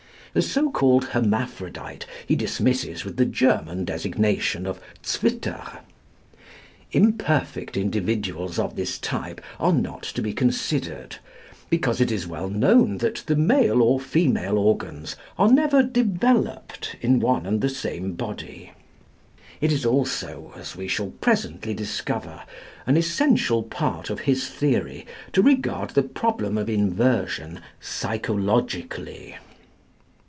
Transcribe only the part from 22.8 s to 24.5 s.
an essential part of his